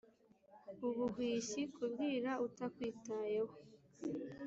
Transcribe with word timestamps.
ubuhwishi, 0.87 1.61
kubwira 1.75 2.31
utakwitayeho 2.45 3.55